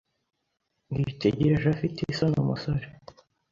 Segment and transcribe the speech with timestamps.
[0.97, 2.85] Yitegereje afite isoni umusore.